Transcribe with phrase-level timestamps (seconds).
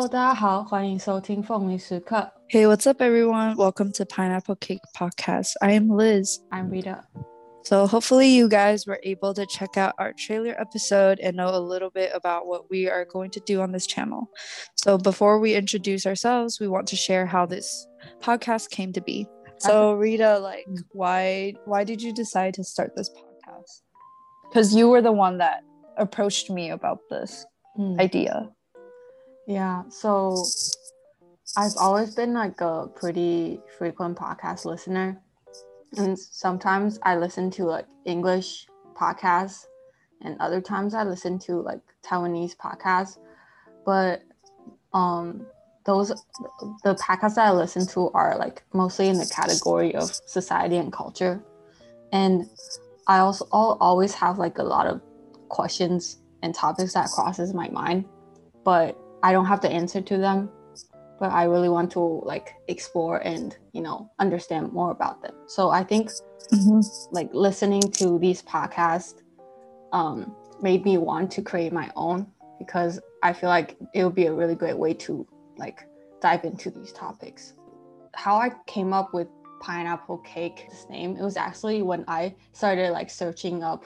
[0.00, 2.30] Hello，大家好，欢迎收听凤梨时刻。
[2.48, 3.54] Hey, what's up, everyone?
[3.56, 5.52] Welcome to Pineapple Cake Podcast.
[5.60, 6.40] I am Liz.
[6.50, 7.04] I'm Rita.
[7.64, 11.58] So, hopefully, you guys were able to check out our trailer episode and know a
[11.58, 14.28] little bit about what we are going to do on this channel.
[14.76, 17.86] So, before we introduce ourselves, we want to share how this
[18.22, 19.26] podcast came to be.
[19.58, 23.82] So, Rita, like, why why did you decide to start this podcast?
[24.48, 25.62] Because you were the one that
[25.96, 27.44] approached me about this
[27.76, 27.98] Hmm.
[28.00, 28.48] idea.
[29.47, 30.45] Yeah, so
[31.57, 35.21] I've always been like a pretty frequent podcast listener.
[35.97, 39.65] And sometimes I listen to like English podcasts,
[40.21, 43.17] and other times I listen to like Taiwanese podcasts.
[43.85, 44.21] But
[44.93, 45.45] um,
[45.85, 46.09] those
[46.83, 50.93] the podcasts that I listen to are like mostly in the category of society and
[50.93, 51.43] culture.
[52.13, 52.45] And
[53.07, 55.01] I also al- always have like a lot of
[55.49, 58.05] questions and topics that crosses my mind,
[58.63, 60.49] but I don't have the answer to them.
[61.19, 65.33] But I really want to like explore and you know understand more about them.
[65.47, 66.09] So I think
[67.11, 69.13] like listening to these podcasts
[69.91, 72.27] um, made me want to create my own
[72.59, 75.27] because I feel like it would be a really great way to
[75.57, 75.79] like
[76.21, 77.53] dive into these topics.
[78.15, 79.27] How I came up with
[79.61, 83.85] pineapple cake this name it was actually when I started like searching up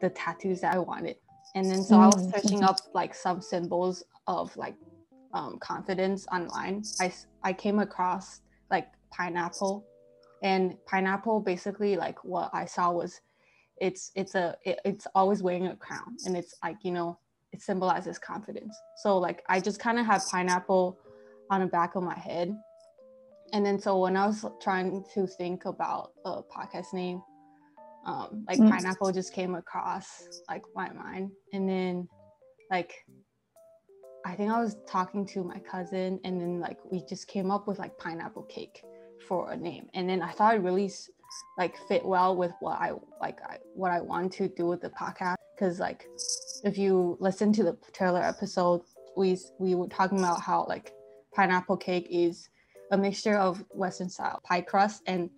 [0.00, 1.16] the tattoos that I wanted,
[1.54, 4.76] and then so I was Mm, searching up like some symbols of like
[5.34, 6.82] um, confidence online.
[7.00, 9.86] I, I came across like pineapple
[10.42, 13.20] and pineapple basically like what i saw was
[13.78, 17.18] it's it's a it, it's always wearing a crown and it's like you know
[17.52, 20.98] it symbolizes confidence so like i just kind of had pineapple
[21.50, 22.54] on the back of my head
[23.52, 27.22] and then so when i was trying to think about a podcast name
[28.06, 28.68] um like Mm.
[28.68, 32.08] pineapple just came across like my mind and then
[32.70, 32.94] like
[34.26, 37.68] I think I was talking to my cousin, and then like we just came up
[37.68, 38.82] with like pineapple cake
[39.28, 40.90] for a name, and then I thought it really
[41.56, 44.90] like fit well with what I like I, what I want to do with the
[44.90, 45.36] podcast.
[45.54, 46.08] Because like
[46.64, 48.82] if you listen to the trailer episode,
[49.16, 50.92] we we were talking about how like
[51.32, 52.48] pineapple cake is
[52.90, 55.30] a mixture of Western style pie crust and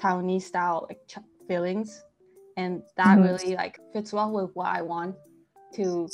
[0.00, 2.02] Taiwanese style like ch- fillings,
[2.56, 3.24] and that Mhm.
[3.24, 5.14] really like fits well with what I want
[5.74, 6.08] to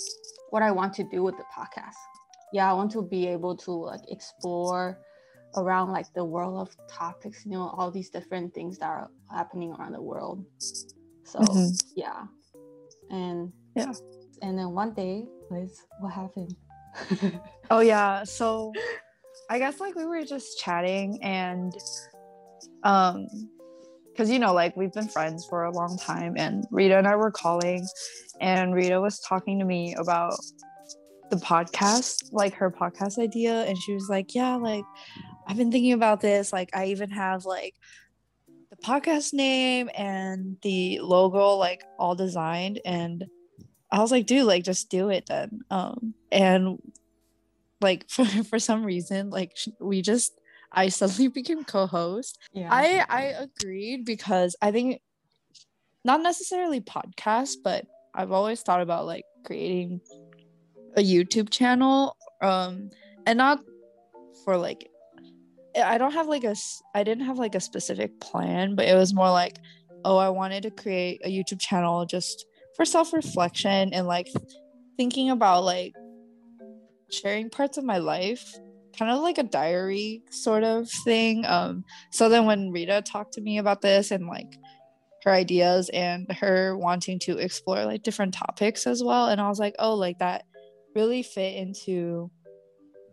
[0.50, 1.94] what I want to do with the podcast.
[2.52, 4.98] Yeah, I want to be able to like explore
[5.56, 9.72] around like the world of topics, you know, all these different things that are happening
[9.72, 10.44] around the world.
[11.24, 11.82] So Mhm.
[11.94, 12.24] yeah.
[13.10, 13.92] And Yeah.
[14.42, 16.54] And then one day, Liz, what happened?
[17.70, 18.24] Oh yeah.
[18.24, 18.72] So
[19.50, 21.72] I guess like we were just chatting and
[22.84, 23.26] um
[24.16, 27.16] because you know like we've been friends for a long time and Rita and I
[27.16, 27.86] were calling
[28.40, 30.32] and Rita was talking to me about
[31.28, 34.84] the podcast, like her podcast idea and she was like, "Yeah, like
[35.46, 36.50] I've been thinking about this.
[36.50, 37.74] Like I even have like
[38.70, 43.26] the podcast name and the logo like all designed and
[43.92, 45.60] I was like, dude, like just do it then.
[45.70, 46.78] Um and
[47.82, 50.32] like for, for some reason like we just
[50.76, 52.68] i suddenly became co-host yeah.
[52.70, 55.00] i i agreed because i think
[56.04, 60.00] not necessarily podcast but i've always thought about like creating
[60.96, 62.90] a youtube channel um
[63.26, 63.60] and not
[64.44, 64.88] for like
[65.84, 66.54] i don't have like a
[66.94, 69.58] I didn't have like a specific plan but it was more like
[70.04, 74.28] oh i wanted to create a youtube channel just for self-reflection and like
[74.96, 75.92] thinking about like
[77.10, 78.58] sharing parts of my life
[78.98, 83.40] kind of like a diary sort of thing um so then when rita talked to
[83.40, 84.58] me about this and like
[85.26, 89.58] her ideas and her wanting to explore like different topics as well and i was
[89.58, 90.44] like oh like that
[90.94, 92.30] really fit into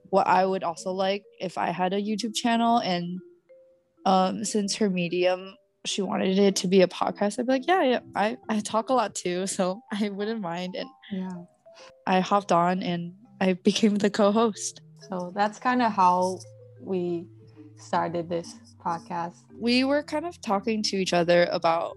[0.10, 2.78] what i would also like if i had a youtube channel.
[2.78, 3.20] And
[4.06, 5.56] um since her medium
[5.86, 8.90] she wanted it to be a podcast i'd be like yeah, yeah i i talk
[8.90, 10.76] a lot too so i wouldn't mind.
[10.76, 11.32] And yeah.
[12.06, 16.40] i hopped on and i became the co-host So that's kind of how
[16.82, 17.26] we
[17.78, 19.36] started this podcast.
[19.60, 21.96] we were kind of talking to each other about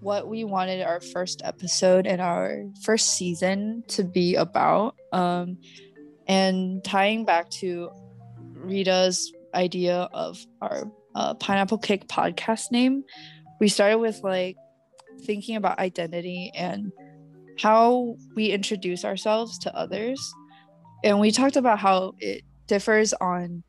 [0.00, 5.58] what we wanted our first episode and our first season to be about um
[6.26, 7.90] and tying back to
[8.54, 10.84] rita's idea of our
[11.14, 13.02] uh, pineapple cake podcast name
[13.60, 14.56] we started with like
[15.26, 16.92] thinking about identity and
[17.58, 20.32] how we introduce ourselves to others
[21.04, 23.62] and we talked about how it differs on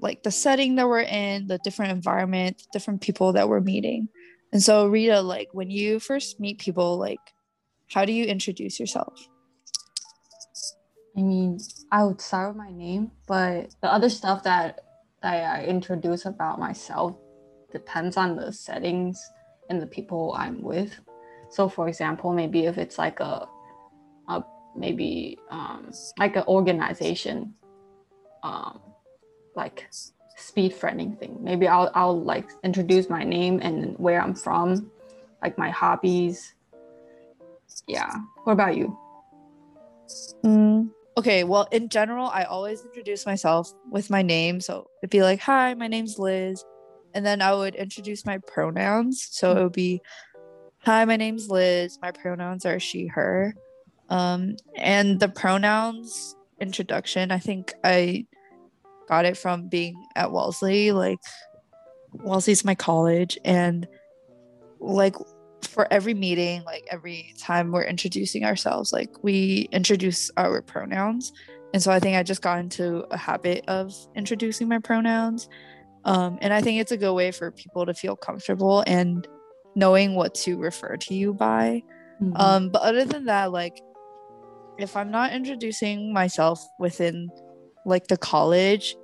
[0.00, 4.08] like the setting that we're in, the different environment, different people that we're meeting.
[4.52, 7.20] And so Rita, like when you first meet people, like
[7.90, 9.28] how do you introduce yourself?
[11.16, 11.58] I mean,
[11.92, 14.80] I would start with my name, but the other stuff that
[15.22, 17.16] I introduce about myself
[17.72, 19.22] depends on the settings
[19.70, 20.98] and the people I'm with.
[21.50, 23.48] So, for example, maybe if it's like a
[24.76, 27.54] maybe um, like an organization,
[28.42, 28.80] um,
[29.54, 29.88] like
[30.36, 31.38] speed friending thing.
[31.40, 34.90] Maybe I'll I'll like introduce my name and where I'm from,
[35.42, 36.54] like my hobbies.
[37.86, 38.10] Yeah.
[38.44, 38.96] What about you?
[40.44, 44.60] Mm, okay, well, in general, I always introduce myself with my name.
[44.60, 46.64] So it'd be like, "Hi, my name's Liz,"
[47.14, 49.26] and then I would introduce my pronouns.
[49.30, 50.02] So it would be,
[50.84, 51.98] "Hi, my name's Liz.
[52.02, 53.54] My pronouns are she, her."
[54.14, 58.26] Um, and the pronouns introduction, I think I
[59.08, 60.92] got it from being at Wellesley.
[60.92, 61.18] Like,
[62.12, 63.88] Wellesley's my college, and
[64.78, 65.16] like
[65.62, 71.32] for every meeting, like every time we're introducing ourselves, like we introduce our pronouns.
[71.72, 75.48] And so I think I just got into a habit of introducing my pronouns.
[76.04, 79.26] Um, and I think it's a good way for people to feel comfortable and
[79.74, 81.82] knowing what to refer to you by.
[82.22, 82.36] Mm-hmm.
[82.36, 83.80] Um, but other than that, like
[84.78, 87.30] if I'm not introducing myself within
[87.86, 88.96] like the college,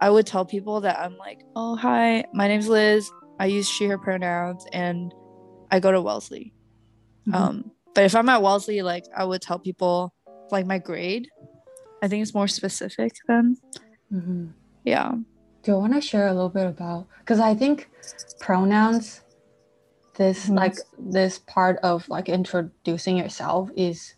[0.00, 3.10] I would tell people that I'm like, oh, hi, my name's Liz.
[3.40, 5.12] I use she, her pronouns, and
[5.70, 6.52] I go to Wellesley.
[7.28, 7.34] Mm-hmm.
[7.34, 10.14] Um, but if I'm at Wellesley, like I would tell people
[10.50, 11.28] like my grade.
[12.02, 13.56] I think it's more specific then.
[14.12, 14.46] Mm-hmm.
[14.84, 15.12] Yeah.
[15.62, 17.06] Do you want to share a little bit about?
[17.18, 17.90] Because I think
[18.38, 19.22] pronouns,
[20.16, 20.54] this mm-hmm.
[20.54, 24.14] like this part of like introducing yourself is,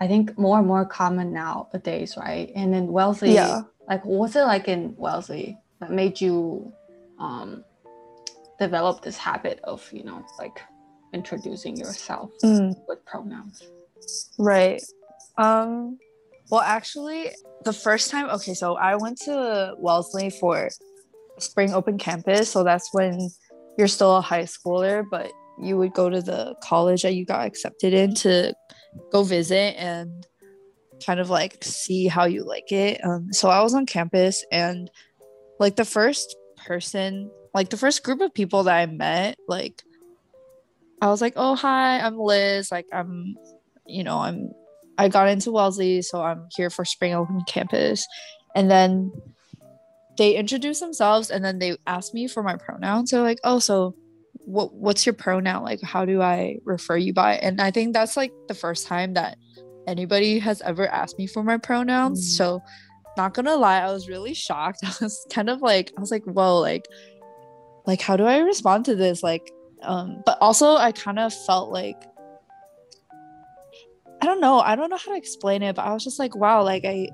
[0.00, 2.52] I think more and more common nowadays, right?
[2.54, 3.62] And then Wellesley, yeah.
[3.88, 6.72] Like, what's it like in Wellesley that made you
[7.18, 7.64] um,
[8.58, 10.60] develop this habit of you know like
[11.14, 12.74] introducing yourself mm.
[12.86, 13.62] with pronouns
[14.38, 14.82] right
[15.38, 15.96] um
[16.50, 17.30] well actually
[17.64, 20.68] the first time okay so i went to wellesley for
[21.38, 23.30] spring open campus so that's when
[23.78, 25.30] you're still a high schooler but
[25.60, 28.52] you would go to the college that you got accepted in to
[29.12, 30.26] go visit and
[31.04, 34.90] kind of like see how you like it um so i was on campus and
[35.60, 36.36] like the first
[36.66, 39.82] person like the first group of people that I met, like
[41.00, 42.70] I was like, "Oh, hi, I'm Liz.
[42.70, 43.36] Like I'm,
[43.86, 44.50] you know, I'm
[44.96, 48.06] I got into Wellesley, so I'm here for Spring Open Campus."
[48.54, 49.12] And then
[50.16, 53.10] they introduced themselves and then they asked me for my pronouns.
[53.10, 53.94] They're like, "Oh, so
[54.48, 55.62] what what's your pronoun?
[55.62, 59.14] Like how do I refer you by?" And I think that's like the first time
[59.14, 59.36] that
[59.86, 62.20] anybody has ever asked me for my pronouns.
[62.20, 62.36] Mm.
[62.36, 62.62] So
[63.16, 64.80] not gonna lie, I was really shocked.
[64.84, 66.84] I was kind of like, I was like, whoa, like
[67.88, 69.50] like how do i respond to this like
[69.82, 71.96] um but also i kind of felt like
[74.20, 76.36] i don't know i don't know how to explain it but i was just like
[76.36, 77.08] wow like i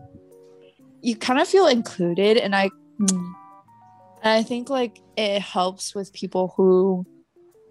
[1.01, 2.69] you kind of feel included and i
[3.09, 7.07] and i think like it helps with people who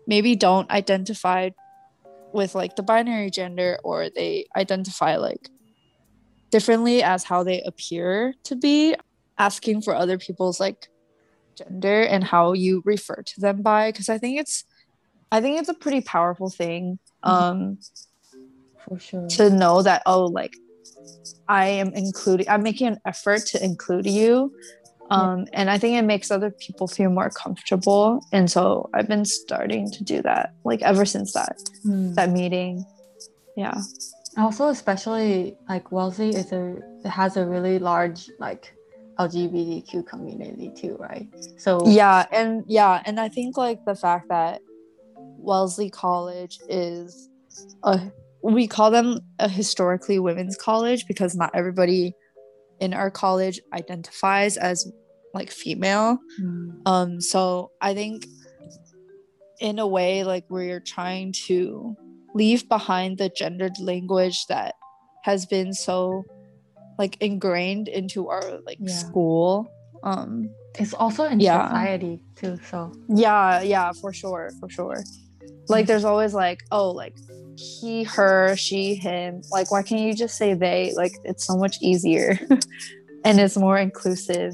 [0.07, 1.49] maybe don't identify
[2.33, 5.49] with like the binary gender or they identify like
[6.51, 8.95] differently as how they appear to be
[9.37, 10.87] asking for other people's like
[11.57, 14.63] gender and how you refer to them by because i think it's
[15.31, 17.29] i think it's a pretty powerful thing mm-hmm.
[17.29, 17.77] um
[18.83, 20.55] for sure to know that oh like
[21.47, 24.51] i am including i'm making an effort to include you
[25.09, 25.45] um yeah.
[25.53, 29.89] and i think it makes other people feel more comfortable and so i've been starting
[29.91, 32.13] to do that like ever since that mm.
[32.15, 32.85] that meeting
[33.57, 33.81] yeah
[34.37, 38.73] also especially like wellesley is a it has a really large like
[39.19, 41.27] LGBTQ community too, right?
[41.57, 44.61] So yeah, and yeah, and I think like the fact that
[45.15, 47.29] Wellesley College is
[47.83, 47.99] a
[48.41, 52.13] we call them a historically women's college because not everybody
[52.79, 54.91] in our college identifies as
[55.33, 56.19] like female.
[56.41, 56.81] Mm.
[56.85, 58.25] Um so I think
[59.59, 61.95] in a way like we're trying to
[62.35, 64.75] leave behind the gendered language that
[65.23, 66.23] has been so
[66.97, 68.93] like ingrained into our like yeah.
[68.93, 69.67] school
[70.03, 70.49] um
[70.79, 71.67] it's also in yeah.
[71.67, 75.03] society too so yeah yeah for sure for sure
[75.69, 77.15] like there's always like oh like
[77.57, 81.77] he her she him like why can't you just say they like it's so much
[81.81, 82.39] easier
[83.25, 84.53] and it's more inclusive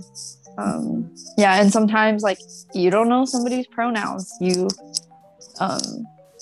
[0.58, 2.40] um yeah and sometimes like
[2.74, 4.68] you don't know somebody's pronouns you
[5.60, 5.82] um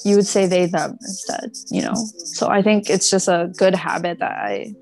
[0.05, 3.75] you would say they them instead you know so i think it's just a good
[3.75, 4.73] habit that i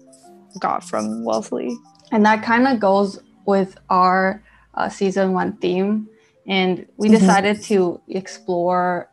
[0.59, 1.77] got from Wellesley.
[2.11, 4.43] And that kind of goes with our
[4.75, 6.07] uh, season one theme.
[6.47, 7.17] And we mm-hmm.
[7.17, 9.09] decided to explore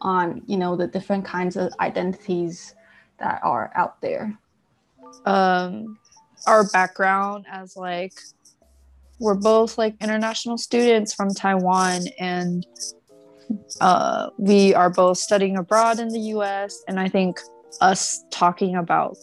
[0.00, 2.74] on, you know, the different kinds of identities
[3.18, 4.38] that are out there.
[5.24, 5.98] um
[6.46, 8.12] our background as like
[9.18, 12.66] we're both like international students from Taiwan and
[13.80, 16.82] uh, we are both studying abroad in the US.
[16.88, 17.38] And I think
[17.80, 19.16] us talking about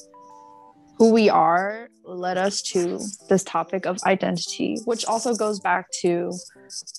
[0.98, 3.00] who we are led us to
[3.30, 6.32] this topic of identity, which also goes back to,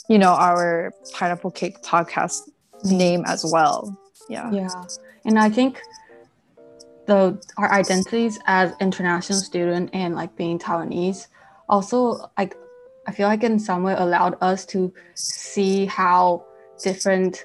[0.09, 2.41] you know, our pineapple cake podcast
[2.85, 3.97] name as well.
[4.29, 4.51] Yeah.
[4.51, 4.85] Yeah.
[5.25, 5.81] And I think
[7.07, 11.27] the our identities as international student and like being Taiwanese
[11.69, 12.57] also like
[13.07, 16.47] I feel like in some way allowed us to see how
[16.83, 17.45] different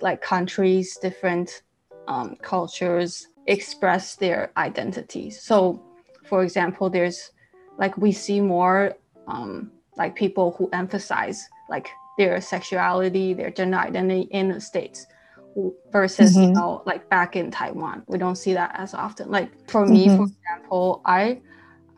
[0.00, 1.62] like countries, different
[2.08, 5.40] um, cultures express their identities.
[5.40, 5.82] So,
[6.24, 7.30] for example, there's
[7.78, 8.94] like we see more
[9.26, 15.06] um, like people who emphasize like their sexuality, their gender identity in the states
[15.90, 16.42] versus mm-hmm.
[16.42, 18.02] you know like back in Taiwan.
[18.06, 19.30] We don't see that as often.
[19.30, 19.92] Like for mm-hmm.
[19.92, 21.40] me, for example, I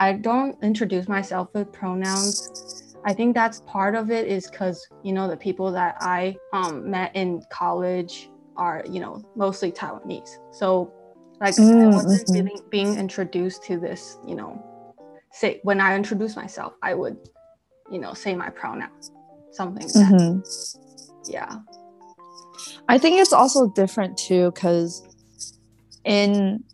[0.01, 5.13] I don't introduce myself with pronouns I think that's part of it is because, you
[5.13, 10.39] know, the people that I um, met in college are, you know, mostly Taiwanese.
[10.51, 10.93] So,
[11.41, 12.47] like, mm, I wasn't mm-hmm.
[12.47, 14.63] really being introduced to this, you know,
[15.33, 17.17] say when I introduce myself, I would,
[17.91, 19.13] you know, say my pronouns,
[19.59, 21.31] something like mm-hmm.
[21.31, 21.57] Yeah.
[22.89, 25.03] I think it's also different too, because
[26.05, 26.65] in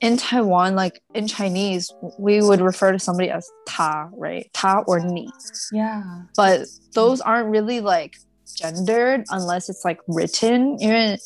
[0.00, 4.50] in Taiwan, like in Chinese, we would refer to somebody as ta, right?
[4.52, 5.30] Ta or ni.
[5.70, 6.02] Yeah.
[6.36, 8.16] But those aren't really like
[8.54, 10.78] gendered unless it's like written.
[10.80, 11.18] Even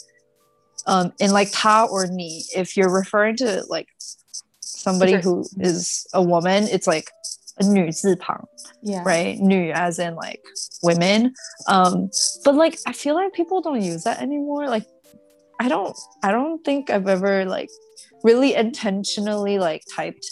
[0.87, 3.89] um in like ta or ni, if you're referring to like
[4.61, 7.11] somebody who is a woman, it's like
[7.60, 8.48] a 女字旁.
[8.82, 9.04] Yeah.
[9.04, 9.40] Right?
[9.40, 10.42] 女 as in like
[10.82, 11.34] women.
[11.68, 12.10] Um,
[12.44, 14.68] but like I feel like people don't use that anymore.
[14.68, 14.86] Like
[15.60, 17.70] I don't I don't think I've ever like
[18.24, 20.26] really intentionally like typed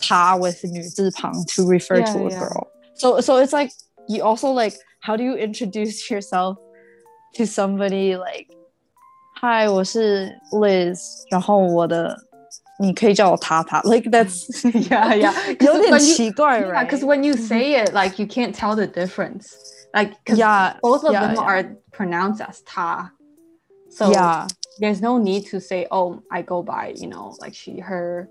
[0.00, 2.38] ta with 女字旁 to refer yeah, to a yeah.
[2.38, 2.68] girl.
[2.94, 3.70] So so it's like
[4.08, 6.56] you also like how do you introduce yourself
[7.34, 8.48] to somebody like
[9.36, 10.98] hi 我是 Liz
[11.30, 12.16] 然后我的
[12.78, 14.46] 你可以叫我塔塔 like that's
[14.88, 18.86] yeah yeah 有点奇怪 right yeah because when you say it like you can't tell the
[18.86, 19.52] difference
[19.92, 21.42] like yeah both of yeah, them yeah.
[21.42, 23.10] are pronounced as ta
[23.90, 24.46] so yeah
[24.80, 28.28] there's no need to say oh i go by you know like she her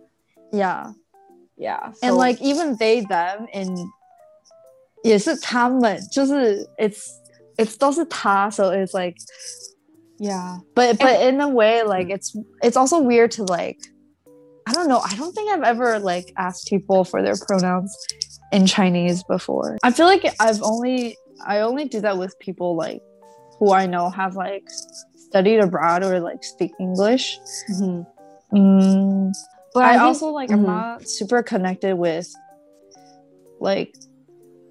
[0.51, 0.91] yeah
[1.57, 3.77] yeah so, and like even they them and
[5.03, 7.07] 也是他们就是 it's
[7.57, 9.15] it's 都是他 so it's like
[10.17, 13.92] yeah but but in a way like it's it's also weird to like i
[14.74, 17.96] don't know i don't think i've ever like asked people for their pronouns
[18.52, 21.16] in chinese before i feel like i've only
[21.46, 23.00] i only do that with people like
[23.58, 24.64] who i know have like
[25.34, 27.40] studied abroad or like speak English.
[27.68, 28.56] Mm-hmm.
[28.56, 29.32] Mm,
[29.74, 30.60] but I, I think, also like mm-hmm.
[30.60, 32.32] I'm not super connected with
[33.58, 33.92] like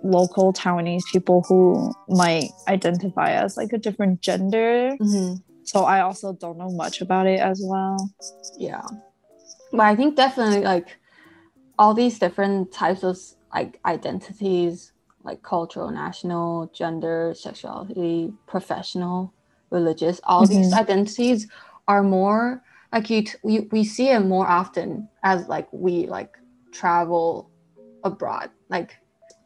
[0.04, 4.96] local Taiwanese people who might identify as like a different gender.
[5.02, 5.36] Mm-hmm.
[5.66, 7.98] So I also don't know much about it as well.
[8.58, 8.88] Yeah.
[9.74, 11.00] But I think definitely like
[11.80, 13.18] all these different types of
[13.54, 19.34] like identities, like cultural, national, gender, sexuality, professional,
[19.72, 20.62] religious all mm-hmm.
[20.62, 21.48] these identities
[21.88, 22.62] are more
[22.94, 26.38] like you t- we, we see it more often as like we like
[26.72, 27.50] travel
[28.04, 28.52] abroad.
[28.70, 28.96] Like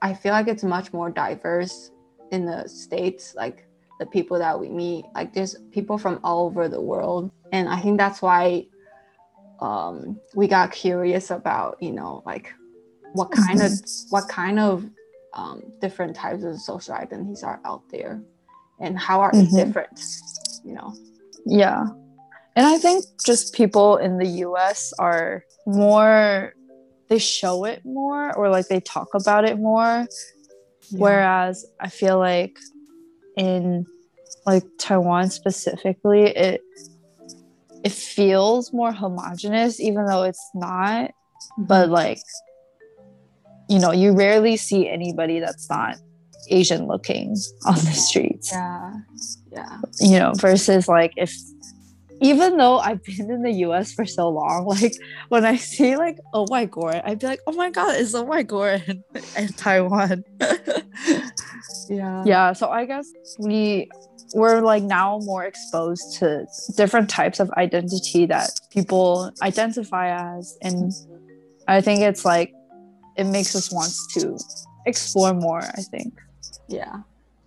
[0.01, 1.91] i feel like it's much more diverse
[2.31, 3.65] in the states like
[4.00, 5.05] the people that we meet.
[5.15, 7.31] Like there's people from all over the world.
[7.53, 8.67] And i think that's why
[9.60, 12.54] um, we got curious about you know like
[13.14, 13.72] what kind of
[14.10, 14.90] what kind of
[15.34, 18.22] um, different types of social identities are out there
[18.80, 19.56] and how are mm-hmm.
[19.56, 20.00] they different
[20.64, 20.94] you know
[21.46, 21.86] yeah
[22.56, 26.54] and i think just people in the us are more
[27.08, 30.08] they show it more or like they talk about it more
[30.90, 31.00] yeah.
[31.00, 32.58] whereas i feel like
[33.38, 33.86] in
[34.46, 36.62] like taiwan specifically it
[37.88, 41.63] it feels more homogenous even though it's not mm-hmm.
[41.65, 42.20] but like
[43.70, 45.98] you know you rarely see anybody that's not
[46.50, 48.51] Asian looking on the streets.
[48.51, 48.94] Yeah.
[49.51, 49.77] Yeah.
[50.00, 51.36] You know, versus like if
[52.20, 54.94] even though I've been in the US for so long, like
[55.29, 58.24] when I see like a white gore, I'd be like, oh my god, it's a
[58.24, 59.03] white gore in,
[59.38, 60.24] in Taiwan.
[61.89, 62.24] yeah.
[62.25, 62.53] Yeah.
[62.53, 63.08] So I guess
[63.39, 63.89] we
[64.34, 70.57] we're like now more exposed to different types of identity that people identify as.
[70.62, 70.91] And
[71.67, 72.53] I think it's like
[73.15, 74.38] it makes us want to
[74.86, 76.13] explore more, I think
[76.67, 76.98] yeah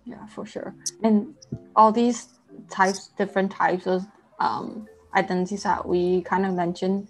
[0.05, 0.73] yeah for sure
[1.03, 1.33] and
[1.75, 2.27] all these
[2.69, 4.05] types different types of
[4.39, 7.07] um, identities that we kind of mentioned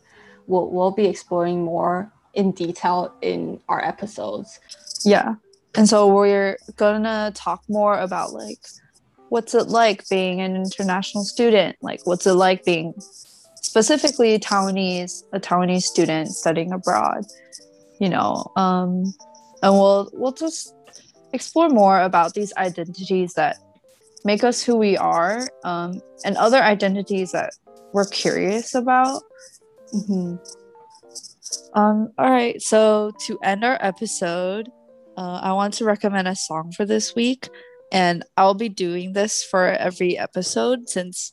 [0.47, 4.59] we'll, we'll be exploring more in detail in our episodes.
[5.03, 5.35] Yeah.
[5.75, 8.59] And so we're gonna talk more about like
[9.31, 11.77] what's it like being an international student?
[11.81, 12.93] Like what's it like being
[13.55, 17.23] specifically Taiwanese, a Taiwanese student studying abroad,
[18.01, 18.51] you know.
[18.57, 19.13] Um
[19.63, 20.75] and we'll we'll just
[21.31, 23.57] explore more about these identities that
[24.25, 27.53] make us who we are um, and other identities that
[27.93, 29.23] we're curious about.
[29.93, 30.35] Mm-hmm.
[31.73, 34.69] Um, all right, so to end our episode,
[35.17, 37.49] uh, I want to recommend a song for this week,
[37.91, 41.31] and I'll be doing this for every episode since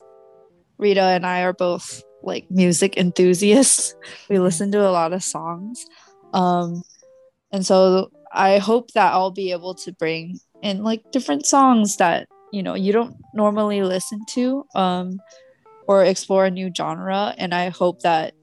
[0.77, 3.95] Rita and I are both like music enthusiasts.
[4.29, 4.43] We mm-hmm.
[4.43, 5.85] listen to a lot of songs.
[6.33, 6.83] Um,
[7.51, 12.27] and so I hope that I'll be able to bring in like different songs that
[12.51, 15.19] you know you don't normally listen to um,
[15.87, 18.33] or explore a new genre and i hope that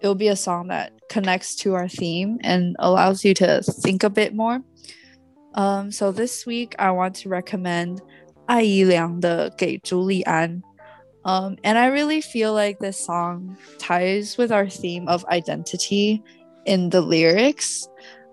[0.00, 4.10] it'll be a song that connects to our theme and allows you to think a
[4.10, 4.60] bit more
[5.55, 7.99] um, so this week i want to recommend
[8.45, 10.61] 爱姨良的给朱莉安
[11.23, 16.21] um, and i really feel like this song ties with our theme of identity
[16.65, 17.85] in the lyrics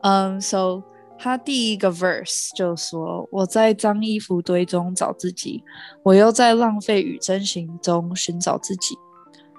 [0.02, 0.82] um, so
[1.18, 5.64] 他第一个 verse 就说：“我在脏衣服堆中找自己，
[6.02, 8.94] 我又在浪费与真行中寻找自己，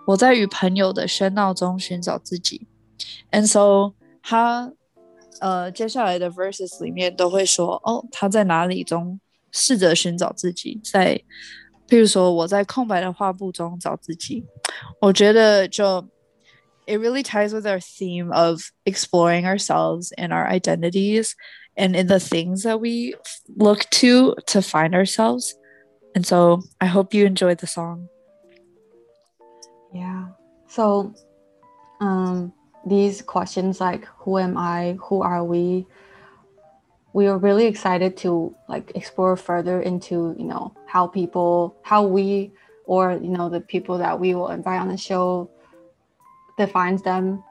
[0.05, 2.67] 我在与朋友的喧闹中寻找自己。”
[3.33, 4.71] And so 他
[5.39, 9.19] 呃接下来的 verses 里面都会说：“哦，他在哪里中
[9.51, 11.21] 试着寻找自己，在
[11.87, 14.45] 譬如说我在空白的画布中找自己。”
[15.01, 16.07] 我觉得就。
[16.87, 21.35] it really ties with our theme of exploring ourselves and our identities
[21.75, 23.13] and in the things that we
[23.57, 25.53] look to to find ourselves.
[26.15, 28.07] And so I hope you enjoyed the song.
[29.93, 30.29] Yeah.
[30.69, 31.15] So um
[32.86, 35.86] these questions like who am I, who are we?
[37.12, 42.52] We are really excited to like explore further into, you know, how people, how we
[42.86, 45.50] or you know the people that we will invite on the show
[46.58, 47.42] defines them.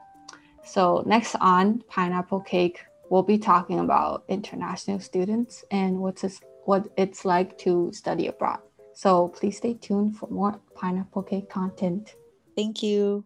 [0.64, 6.88] So next on Pineapple Cake, we'll be talking about international students and what's this, what
[6.96, 8.60] it's like to study abroad.
[8.94, 12.14] So please stay tuned for more Pineapple Cake content.
[12.56, 13.24] Thank you.